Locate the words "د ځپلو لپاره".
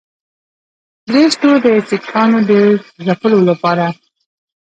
2.49-3.85